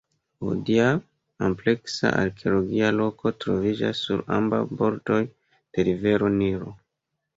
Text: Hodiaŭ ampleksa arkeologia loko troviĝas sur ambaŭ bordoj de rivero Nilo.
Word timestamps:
Hodiaŭ 0.43 0.85
ampleksa 1.47 2.11
arkeologia 2.21 2.89
loko 2.95 3.33
troviĝas 3.45 4.01
sur 4.07 4.25
ambaŭ 4.39 4.63
bordoj 4.81 5.23
de 5.29 5.91
rivero 5.91 6.33
Nilo. 6.41 6.75